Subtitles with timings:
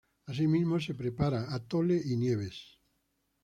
[0.25, 2.79] Así mismo se prepara atole y nieves.